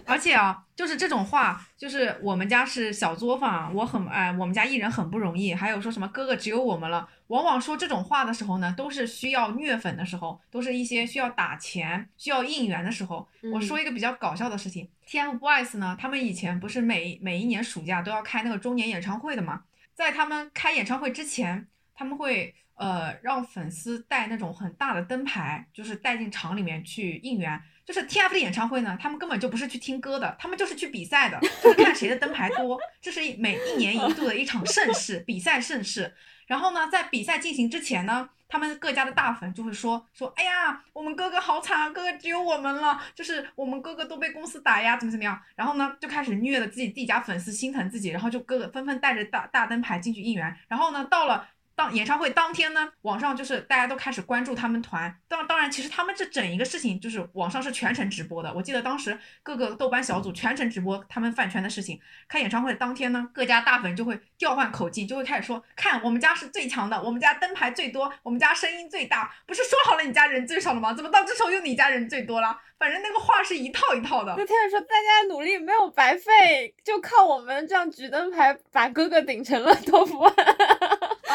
[0.06, 5.52] 而且啊，就是这种话，就是我们家是小作坊，我很哎，我们家艺人很不容易。
[5.52, 13.26] 还有说什么哥哥只有我们了，往往说这种话的时候呢，都是需要虐粉的时候，都是一些需要打钱、需要应援的时候。
[13.52, 19.62] 我嗯说一个比较搞笑的事情，TFBOYS 呢，他们以前不是每每一年暑假都要开那个周年演唱会的嘛，
[19.94, 21.68] 在他们开演唱会之前，
[22.00, 27.60] 他们会呃让粉丝带那种很大的灯牌，就是带进场里面去应援。
[27.84, 32.80] 就是 TF 的演唱会呢，他们根本就不是去听歌的，他们就是去比赛的，就是看谁的灯牌多。
[33.02, 36.14] 这是一每一年一度的一场盛事，比赛盛事。
[36.46, 45.38] 然后呢，在比赛进行之前呢，他们各家的大粉就会说说，哎呀，我们哥哥好惨啊，哥哥只有我们了，就是我们哥哥都被公司打压，怎么怎么样。
[45.54, 50.56] 然后呢，就开始虐了自己自己家粉丝，心疼自己，然后就哥哥纷纷带着大大灯牌进去应援。
[50.66, 51.48] 然后呢，到了。
[51.80, 55.16] 当演唱会当天呢，网上就是大家都开始关注他们团。
[55.26, 58.52] 当当然，其实他们这整一个事情就是网上是全程直播的。
[58.52, 61.98] 我记得当时各个豆瓣小组全程直播他们饭圈的事情。
[62.28, 69.34] 开演唱会当天呢，各家大粉就会调换口径，就会开始说：“看我们家是最强的，我们家灯牌最多，我们家声音最大。
[69.46, 70.92] 不是说好了你家人最少了吗？
[70.92, 72.60] 怎么到这时候又你家人最多了？
[72.78, 74.34] 反正那个话是一套一套的。
[74.36, 80.10] 那天说大家努力没有白费，就靠我们这样举灯牌把哥哥顶成了 top。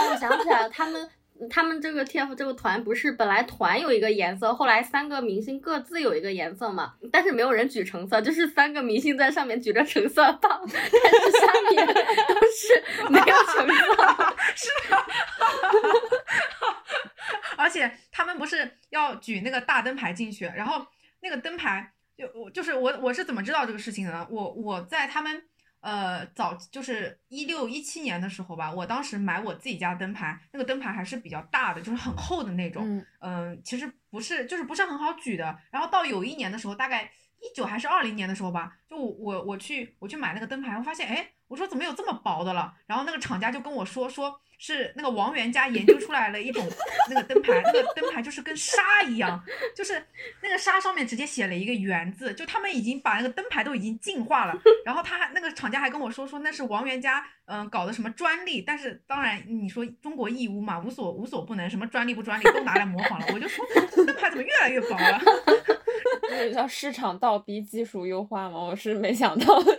[0.06, 1.10] 哦，我想起来了，他们
[1.50, 14.36] 他们这个 TF 这个团不是本来团有一个颜色，后来三个明星各自有一个颜色嘛，但是没有人举橙色，就是三个明星在上面举着橙色棒，但是下面都是 没有橙色。
[14.56, 14.98] 是的，
[17.58, 20.86] 而且他们不是要举那个大灯牌进去，然后
[21.22, 24.26] 那个灯牌就我就是我我是怎么知道这个事情的呢？
[24.30, 25.44] 我我在他们
[25.82, 35.58] 呃早就是一六一七年的时候吧，我当时买我自己家灯牌，那个灯牌还是比较大的，就是很厚的那种，嗯嗯、其实不是就是不是很好举的。
[35.72, 42.74] 然后到有一年的时候，大概一九还是二零年的时候吧，就我我我去我去买那个灯牌，我发现哎，我说怎么有这么薄的了？
[42.88, 44.40] 然后那个厂家就跟我说说。
[44.58, 46.66] 是那个王源家研究出来了一种
[47.10, 49.38] 那个灯牌，那个灯牌就是跟沙一样，
[49.76, 50.02] 就是
[50.42, 54.58] 那个沙上面直接写了一个源字，就他们已经把那个灯牌都已经进化了。
[54.86, 63.28] 然后他还那个厂家还跟我说说那是王源家嗯、搞的什么专利，但是当然你说中国义乌嘛，无所无所不能，什么专利不专利都拿来模仿了。
[63.34, 65.22] 我就说灯牌怎么越来越薄了？
[66.30, 68.58] 这叫市场倒逼技术优化吗？
[68.58, 69.72] 我是没想到，就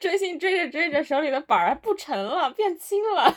[0.00, 3.32] 追星追着追着手里的板儿不沉了，变轻了。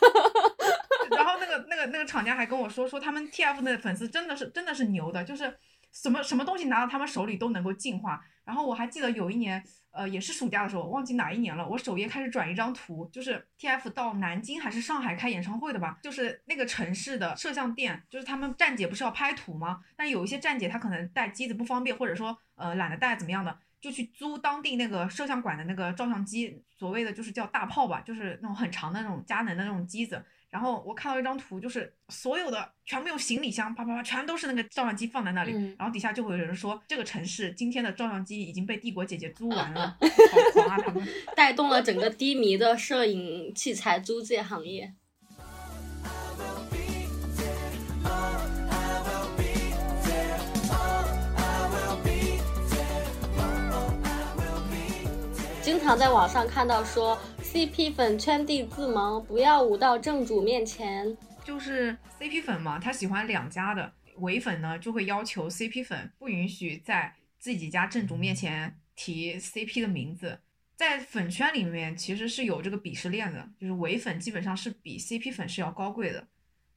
[1.11, 5.53] 然后那个 那个那个厂家还跟我说说他们 TF 的粉丝真的是真的是牛的，就是
[5.91, 8.21] 什么什么东西拿到他们手里都能够进化。
[8.45, 19.79] 然后我还记得有一年，呃，也是暑假的时候，忘记哪一年了，我首页开始转一张图，就是 TF 到南京还是上海开演唱会的吧，就是那个城市的摄像店，就是他们站姐不是要拍图吗？
[19.95, 30.23] 但有一些站姐她可能带机子不方便，或者说呃懒得带怎么样的，就去租当地那个摄像馆的那个照相机，所谓的就是叫大炮吧，就是那种很长的那种佳能的那种机子。
[30.49, 35.51] 然后我看到一张图，就是所有的全部用行李箱，啪啪啪，全都是那个照相机放在那里。
[35.51, 41.05] 嗯然后底下就会有人说，这个城市今天的照相机已经被帝国姐姐租完了， 好狂啊他们！
[41.35, 44.93] 带动了整个低迷的摄影器材租借行业。
[55.83, 61.15] 常在网上看到说 CP 粉圈地自萌，不要舞到正主面前。
[61.43, 70.39] 就是 CP 粉嘛，他喜欢两家的，唯粉呢就会要求 CP 粉不允许在自己家正主面前提 CP 的名字。
[70.77, 76.27] 在粉圈里面其实是有这个鄙视链的，就是唯粉基本上是比 CP 粉是要高贵的，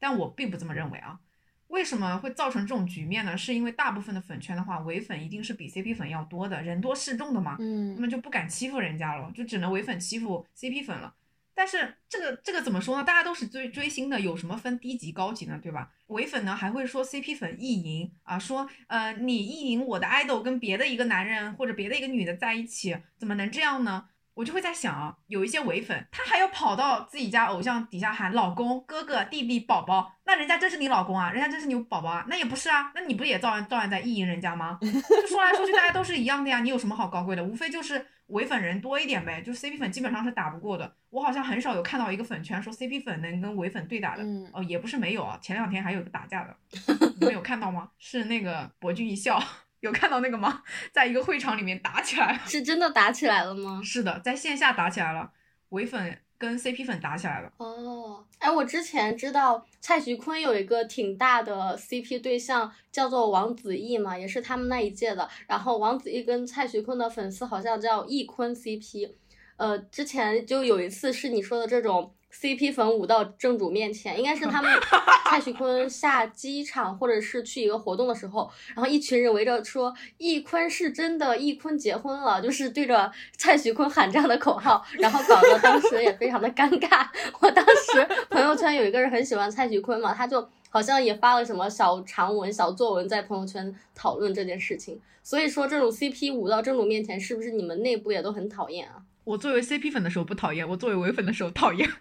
[0.00, 1.20] 但我并不这么认为啊。
[1.68, 3.36] 为什么会造成这种局面呢？
[3.36, 7.56] 是因为大部分的粉圈的话，唯粉一定是比 CP 粉要多的，人多势众的嘛。
[7.58, 11.14] 嗯那嗯么就不敢欺负人家了，就只能唯粉欺负 CP 粉了。
[11.54, 13.02] 但是这个这个怎么说呢？
[13.02, 15.58] 大家都是追追星的，有什么分低级高级呢？
[15.62, 15.90] 对吧？
[16.08, 24.06] 唯粉呢还会说 CP 粉意淫啊，说呃你意淫我的 idol 跟别的一个男人或者别的一个女的在一起，怎么能这样呢？
[24.36, 32.26] 我就会在想啊，有一些伪粉，他还要跑到自己家偶像底下喊老公、哥哥、弟弟、宝宝，那人家真是你老公啊，人家真是你宝宝啊？
[32.28, 34.78] 那也不是啊，那你不也照样照样在意淫人家吗？
[34.82, 37.42] 就说来说去，大家都是一样的呀，你有什么好高贵的？
[37.42, 40.94] 无非就是伪粉人多一点呗，就是 CP 粉基本上是打不过的。
[41.08, 46.54] 我好像很少有看到一个粉圈说 CP 粉能跟伪粉对打的，嗯哦，也不是没有啊，前两天还有个打架的，
[47.18, 47.88] 你们有看到吗？
[47.98, 49.42] 是那个博君一笑，
[49.86, 50.62] 有看到那个吗？
[50.92, 52.40] 在一个会场里面打起来了。
[52.46, 53.80] 是真的打起来了吗？
[53.84, 55.30] 是的，在线下打起来了，
[55.70, 57.50] 唯粉跟 CP 粉打起来了。
[57.56, 65.28] 哦，哎，我之前知道蔡徐坤有一个挺大的 CP 对象叫做王子异嘛，也是他们那一届的。
[65.46, 69.12] 然后王子异跟蔡徐坤的粉丝好像叫异坤 CP。
[69.56, 74.70] 呃，之前就有一次是你说的这种 CP 粉舞到正主面前，应该是他们
[75.30, 87.06] 蔡徐坤下机场或者是去一个活动的时候，然后一群人围着说易坤是真的，易坤结婚了，就是对着蔡徐坤喊这样的口号，然后搞得当时也非常的尴尬。
[87.40, 95.00] 我当时朋友圈有一个人很喜欢蔡徐坤嘛，他就好像也发了什么小长文、小作文在朋友圈讨论这件事情。
[95.22, 99.02] 所以说这种 CP 舞到正主面前，是不是你们内部也都很讨厌啊？
[99.26, 101.86] 我作为 CP 粉的时候不讨厌，我作为唯粉的时候讨厌。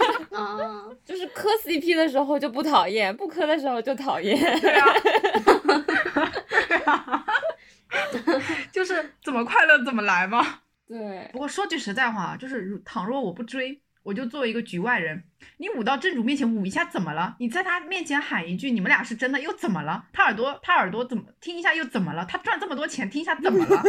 [0.30, 0.56] 啊，
[1.04, 4.38] 就是磕 CP 的时候就不讨厌，不磕的时候就讨厌。
[4.60, 4.86] 对啊，
[6.68, 7.26] 对啊，
[8.70, 10.60] 就是怎么快乐怎么来嘛。
[10.86, 15.24] 对不，过说句实在话，就是如倘若我不追，我就作为一个局外人，
[15.56, 17.34] 你舞到正主面前舞一下怎么了？
[17.40, 20.04] 你在他面前喊一句“你们俩是真的”又怎么了？
[20.12, 22.24] 他耳朵他耳朵怎么听一下又怎么了？
[22.26, 23.82] 他赚这么多钱听一下怎么了？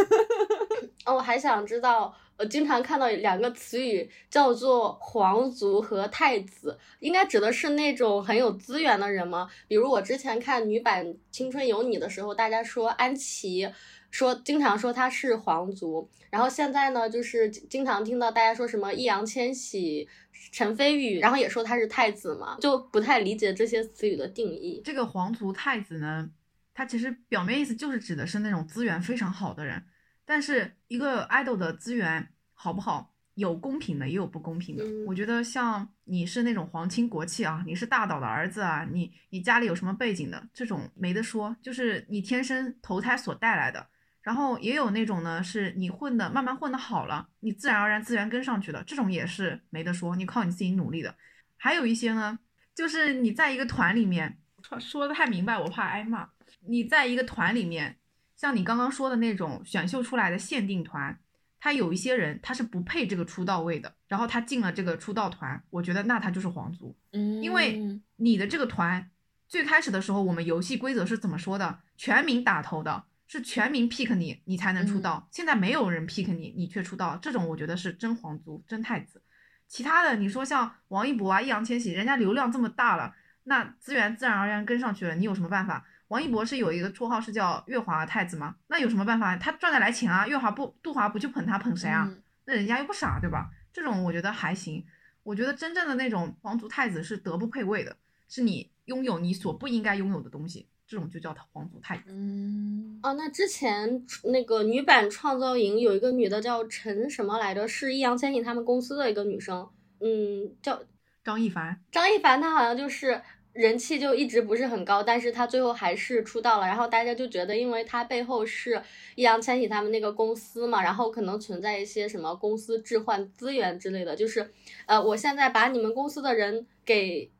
[1.06, 9.48] 哦，我还想知道，我经常看到两个词语叫做皇族和太子，应该指的是那种很有资源的人吗？
[9.68, 13.68] 比如我之前看女版《青春有你》的时候，大家说安琪。
[14.10, 20.06] 说经常说她是皇族，然后现在呢，就是经常听到大家说什么易烊千玺、
[20.52, 24.82] 陈飞宇，然后也说他是太子嘛，就不太理解这些词语的定义。
[24.84, 26.28] 这个皇族太子呢，
[26.74, 29.82] 他其实表面意思就是指的是那种资源非常好的人，
[30.24, 34.84] 但是一个 idol 的资源好不好，有公平的，也有不公平的。
[34.84, 43.88] 嗯我觉得像你是那种皇亲国戚啊，你是大导的儿子啊，你你家里有什么背景的，这种没得说，就是你天生投胎所带来的。
[44.22, 51.12] 然后也有那种呢，是你混的慢慢混的好了，你自然而然资源跟上去的，这种也是没得说，你靠你自己努力的。
[51.56, 52.38] 还有一些呢，
[52.72, 56.28] 就是你在一个团里面，说说的太明白，我怕挨骂。
[56.68, 57.96] 你在一个团里面，
[58.42, 61.16] 像你刚刚说的那种选秀出来的限定团，
[61.60, 67.80] 他有一些人他是不配这个出道位的，然后他进了这个出道团，我觉得那他就是皇族，嗯，因为
[68.16, 69.08] 你的这个团
[69.46, 71.78] 最开始的时候，我们游戏规则是怎么说的？
[71.96, 75.28] 全民打头的，是全民 pick 你，你才能出道。
[75.30, 79.22] 现在没有人 pick 你，你却出道，这种我觉得是真皇族、真太子。
[79.68, 85.86] 其他的，你说像王一博啊、易烊千玺，人家流量这么大了，那资源自然而然跟上去了，你有什么办法？
[86.12, 88.54] 王一博是有一个绰号是叫月华太子吗？
[88.66, 89.34] 那有什么办法？
[89.38, 92.06] 他赚得来钱啊，月华不杜华不去捧他捧谁啊？
[92.06, 93.48] 嗯那人家又不傻，对吧？
[93.72, 94.84] 这种我觉得还行。
[95.22, 97.96] 我觉得真正的那种皇族太子是德不配位的，
[98.28, 102.02] 是你拥有你所不应该拥有的东西，这种就叫皇族太子。
[102.08, 109.70] 嗯，哦，那之前那个女版创造营有一个女的叫陈什么来着，是易烊千玺他们公司的一个女生，
[110.00, 110.82] 嗯，叫
[111.24, 113.22] 张一凡，张一凡，她好像就是
[113.52, 118.82] 人气就一直不是很高，但是他最后还是出道了，然后大家就觉得，因为他背后是
[119.14, 124.50] 易烊千玺他们那个公司嘛，然后可能存在一些什么公司置换资源之类的，就是
[124.86, 127.30] 呃，我现在把你们公司的人给。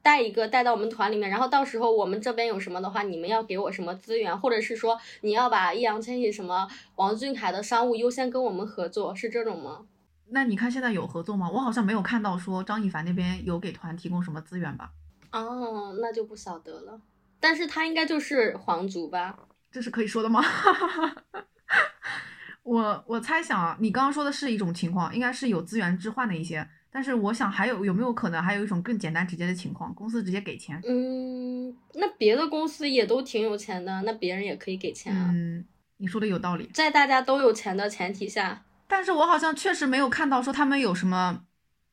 [0.00, 9.80] 带一个带到我们团里面，然后到时候我们这边有什么的话，你们要给我什么资源，或者是说你要把易烊千玺什么王俊凯的商务优先跟我们合作，是这种吗？
[10.28, 11.50] 那你看现在有合作吗？
[11.50, 14.92] 我好像没有看到说张一凡那边有给团提供什么资源吧？
[15.32, 17.00] 哦，那就不晓得了。
[17.40, 19.36] 但是他应该就是皇族吧？
[19.70, 20.42] 这是可以说的吗？
[22.62, 30.80] 我我猜想啊，你刚刚说的是一种情况，应该是有资源置换的一些，但是我想还有有没有可能还有一种更简单直接的情况，公司直接给钱？
[30.86, 35.30] 嗯，那别的公司也都挺有钱的，那别人也可以给钱啊。
[35.32, 35.64] 嗯，
[35.96, 41.42] 你说的有道理，在大家都有钱的前提下，但是我好像确实没有看到说他们有什么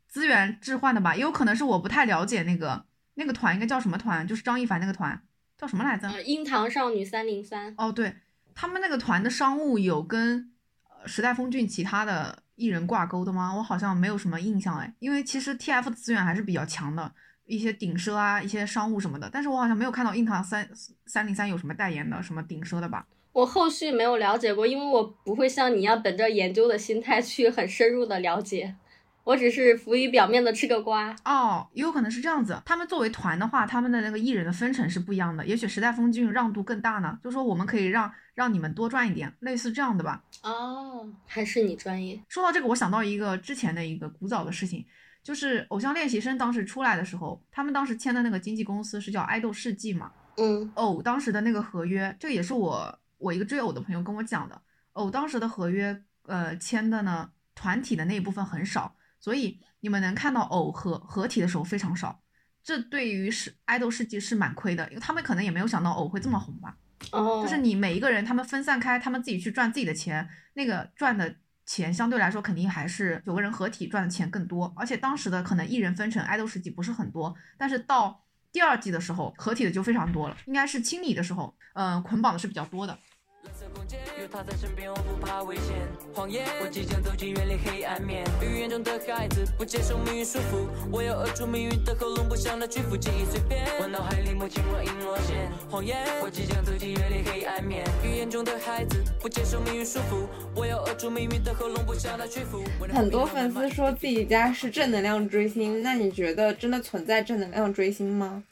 [0.08, 2.86] 资源置换的吧，也有可能是我不太了解那个
[3.20, 5.22] 那个团应该叫什么团，就是张一凡那个团
[5.57, 6.09] 叫什么来着？
[6.09, 8.15] 呃，樱桃少女三零三，哦，对
[8.55, 10.51] 他们那个团的商务有跟
[10.84, 13.53] 呃时代峰峻其他的艺人挂钩的吗？
[13.55, 17.13] 我好像没有什么印象哎，因为其实 TF 的资源还是比较强的，
[17.45, 20.67] 一些顶奢啊，一些商务什么的，但是我好像没有看到樱桃三
[21.05, 23.05] 三零三有什么代言的什么顶奢的吧？
[23.32, 28.76] 我后续没有了解过，因为我不会像你一样本着研究的心态去很深入的了解，
[29.30, 31.15] 我只是浮于表面的吃个瓜。
[31.23, 32.59] 哦，也有可能是这样子。
[32.65, 35.45] 他们作为团的话，他们的那个艺人的分成是不一样的。
[35.45, 40.23] 也许时代峰峻让渡更大呢，就说我们可以让让你们多赚一点，类似这样的吧。
[40.41, 42.19] 哦，还是你专业。
[42.27, 44.84] 说到这个，我想到一个之前的一个古早的事情，
[45.21, 50.11] 就是偶像练习生当时出来的时候，他们当时签的那个经纪公司是叫爱豆世纪嘛。
[50.38, 54.59] 嗯偶当时的那个合约，这个也是我我一个追偶的朋友跟我讲的。
[54.93, 62.22] 偶当时的合约，呃，签的呢，团体的那一部分很少，所以你们能看到偶合合体的时候非常少。
[62.63, 66.78] 这对于是爱豆世纪是蛮亏的，因为他们可能也没有想到偶会这么红吧。
[67.11, 71.34] 哦，就是你每一个人，他们分散开，他们自己去赚自己的钱，那个赚的
[71.65, 74.72] 钱相对来说肯定还是九个人合体赚的钱更多。
[74.76, 82.99] 而且当时的可能一人分成爱豆世纪不是很多，但是到第二季的时候，合体的就非常多了，应该是清理的时候，嗯、捆绑的是比较多的。
[83.50, 85.76] 蓝色空间有他在身边，我不怕危险。
[86.14, 88.24] 谎言，我即将走进远离黑暗面。
[88.43, 93.66] 语言中的孩子不接受命运束缚，我要扼住命运的喉咙，不向它屈服，记忆碎片。
[93.82, 95.52] 我脑海里默契若隐若现。
[95.68, 97.84] 谎言，我即将走进远离黑暗面。
[98.04, 102.64] 语言中的孩子不接受命运束缚，我要扼住命运的喉咙，不向它屈服。
[102.93, 108.43] 很多粉丝说自己家是正能量追星，那你觉得真的存在正能量追星吗？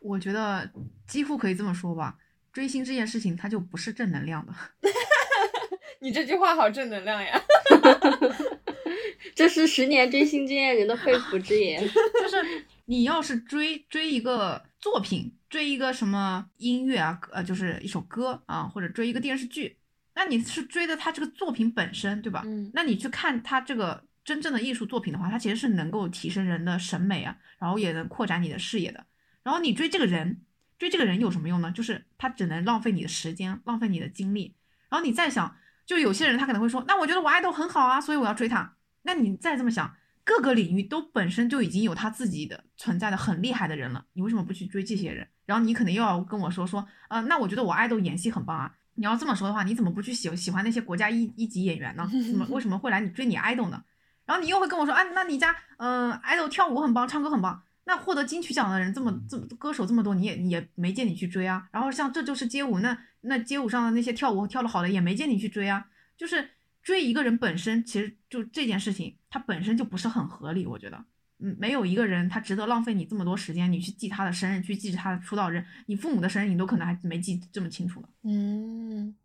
[0.00, 0.68] 我觉得
[1.06, 2.16] 几乎可以这么说吧，
[2.52, 4.52] 追星这件事情它就不是正能量的。
[6.00, 7.40] 你这句话好正能量呀！
[9.34, 11.80] 这是十年追星经验人的肺腑之言。
[11.82, 19.76] 就是你要是追追一个作品，追一个什么音乐啊，呃，就是一首歌啊，或者追一个电视剧，
[20.14, 22.42] 那你是追的他这个作品本身，对吧？
[22.46, 29.04] 嗯那你去看他这个真正的艺术作品的话，它其实是能够提升人的审美啊，然后也能扩展你的视野的。
[29.42, 30.42] 然后你追这个人，
[30.78, 31.70] 追这个人有什么用呢？
[31.72, 34.54] 就是他只能浪费你的时间，浪费你的精力。
[34.88, 38.76] 然后你再想，就有些人他可能会说，那我觉得我爱豆很好啊，所以我要追他。
[39.02, 45.26] 那你再这么想，各个领域都本身就已经有他自己的存在的很厉害的人了，你为什么不去追这些人？
[45.46, 48.74] 然后你可能又要跟我说说，呃，那我觉得我爱豆演戏很棒啊。
[48.94, 52.08] 你要这么说的话，你怎么不去喜喜欢那些国家一一级演员呢？
[52.30, 53.82] 怎么为什么会来你追你爱豆呢？
[54.26, 61.66] 然后你又会跟我说，啊，那你家嗯、爱豆跳舞很棒，唱歌很棒，那获得金曲奖的人这么这么歌手这么多，你也你也没见你去追啊。
[61.72, 65.86] 然后像这就是街舞，那那街舞上的那些跳舞跳得好的也没见你去追啊。
[66.14, 66.50] 就是
[66.82, 71.02] 追一个人本身，其实就这件事情，它本身就不是很合理，我觉得。
[71.38, 78.08] 嗯，没有一个人他值得浪费你这么多时间，你去记他的生日，去记他的出道日，你父母的生日你都可能还没记这么清楚呢。
[78.24, 79.16] 嗯，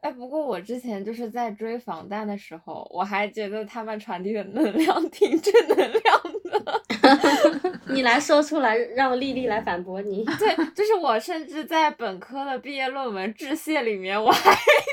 [0.00, 6.85] 哎，不过我之前就是在追防弹的时候，我还觉得他们传递的能量挺正能量的。
[7.88, 10.24] 你来说出来，让丽丽来反驳你。
[10.38, 14.50] 对，就是我甚至在本科的毕业论文致谢里面，我还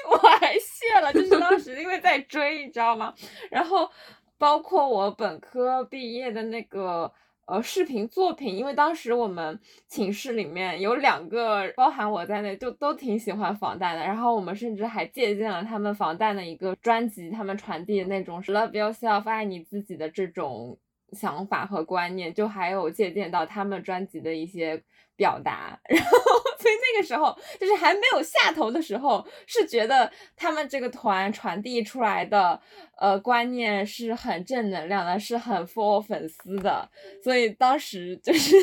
[0.10, 3.14] 我还谢了，就是当时因为在追，你知道吗？
[3.50, 3.90] 然后
[4.38, 7.12] 包括我本科毕业的那个
[7.46, 14.04] 呃视频作品，因为当时我们寝室里面有两个，包含我在内，就都挺喜欢防弹的。
[14.04, 20.78] 然后我们甚至还借鉴了他们防弹的一个专辑，他们传递的那种 “love yourself” 爱你自己的这种
[21.14, 24.82] 想法和观念，就还有借鉴到他们专辑的一些
[25.16, 26.12] 表达， 然后
[26.60, 32.60] 所以那个时候就是还没有下头的时候，是觉得他们这个团传递出来的
[32.98, 36.90] 呃观念是很正能量的，是很 for 粉丝的，
[37.24, 38.56] 所以当时就是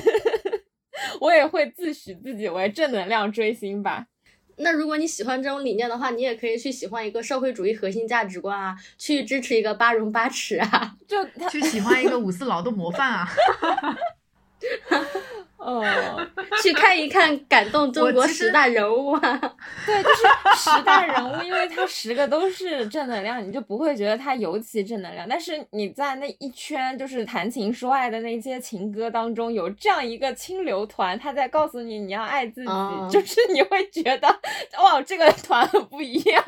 [1.21, 4.07] 我也会自诩自己为正能量追星吧。
[4.63, 10.95] 那如果你喜欢这种理念的话，你也可以去喜欢一个社会主义核心价值观啊，去支持一个八荣八耻啊。
[11.09, 13.29] 就去喜欢一个五四劳动模范啊！
[15.61, 15.85] 哦，
[16.63, 19.21] 去看一看感动中国十大人物啊！
[19.85, 20.23] 对，就是
[20.57, 25.29] 十大人物，因为他十个都是正能量，你就不会觉得他尤其正能量。
[25.29, 34.29] 但是你在那一圈就是谈情说爱的那些情歌当中，有这样一个清流团，他在告诉你你要爱自己，嗯就是你会觉得
[34.83, 36.43] 哇，这个团很不一样。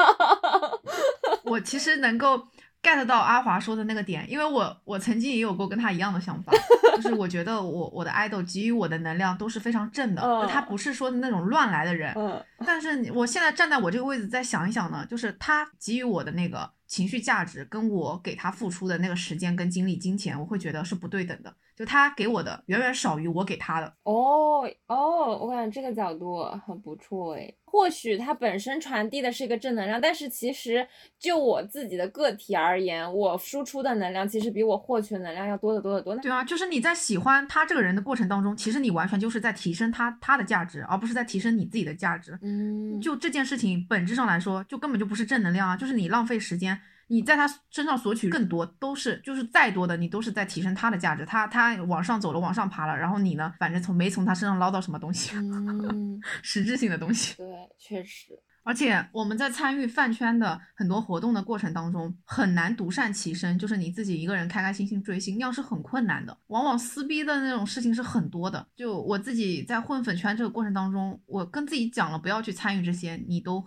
[1.45, 2.43] 我其实能够
[2.83, 6.53] get 到阿华说的那个点，因为我我曾经也有过跟他一样的想法，
[6.97, 12.13] 就是我觉得我我的 idol 给予我的能量都是非常正的，他不是说那种乱来的人。
[12.17, 21.53] 嗯但是我现在站在我这个位置再想一想呢，就是他给予我的那个情绪价值，跟我给他付出的那个时间跟精力、金钱，我会觉得是不对等的。
[21.75, 23.95] 就他给我的远远少于我给他的。
[24.05, 27.57] 哦哦，我感觉这个角度很不错诶。
[27.65, 30.87] 或许它本身传递的是一个正能量，但是其实
[31.19, 36.15] 就我自己的个体而言，我输出的能量其实比我获取的能量要多得多得多。
[36.17, 42.39] 对啊，就是你在喜欢他这个人的过程当中，其实你完全就是在提升他他的价值，而不是在提升你自己的价值。
[42.43, 46.79] 嗯，就这件事情本质上来说，就根本就不是正能量啊，就是你浪费时间，
[47.09, 51.27] 你在他身上索取更多，都是就是再多的，你都是在提升他的价值。
[51.27, 57.35] 他他往上走了，往上爬了，然后你呢，反正从没从他身上捞到什么东西，嗯， 实质性的东西。
[57.37, 57.47] 对，
[57.79, 66.39] 确实，而且我们在参与饭圈的很多活动的过程当中，很难独善其身，就是你自己一个人开开心心追星，那样是很困难的。
[66.47, 68.67] 往往撕逼的那种事情是很多的。
[68.75, 73.63] 就我自己在混粉圈这个过程当中，我跟自己讲了不要去参与这些，你都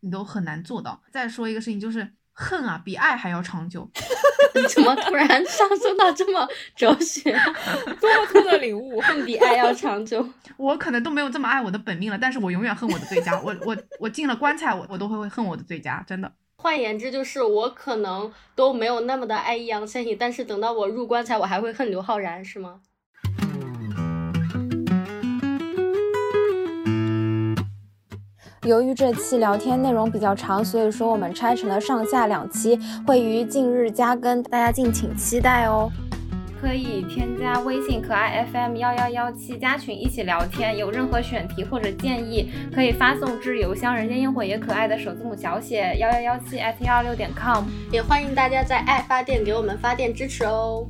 [0.00, 1.02] 你都很难做到。
[1.10, 2.14] 再说一个事情就是。
[2.38, 3.90] 恨啊，比爱还要长久。
[4.54, 7.32] 你怎么突然上升到这么哲学？
[8.00, 9.00] 多么酷的领悟！
[9.00, 10.26] 恨比爱要长久。
[10.56, 13.40] 我可能都没有这么爱我的本命了，但是我永远恨我的最佳。
[13.40, 16.30] 我我我进了棺材，我我都会会恨我的最佳，真的。
[16.58, 22.80] 换言之，就是我可能都没有那么的爱易烊千玺，但是等到我入棺材，我还会恨刘昊然，是吗？
[28.66, 35.88] 由于这期聊天内容比较长，所以说我们拆成了上下两期，会于近日加更，大家敬请期待哦。
[36.60, 47.66] 可以添加微信可爱 FM 幺幺幺七加群一起聊天，有任何选题或者建议，可以发送至邮箱人间烟火也可爱的首字母小写幺幺幺七 at 幺二六点 com。
[47.92, 50.84] 也欢迎大家在爱发电给我们发电支持哦。